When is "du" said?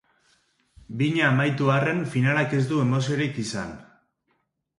2.73-2.81